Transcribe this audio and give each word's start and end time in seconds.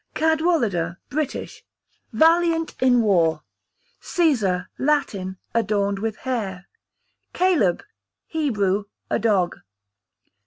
Cadwallader, 0.15 0.97
British, 1.11 1.63
valiant 2.11 2.73
in 2.81 3.03
war. 3.03 3.43
Cæsar, 4.01 4.65
Latin, 4.79 5.37
adorned 5.53 5.99
with 5.99 6.15
hair. 6.25 6.65
Caleb, 7.33 7.83
Hebrew, 8.25 8.85
a 9.11 9.19
dog. 9.19 9.59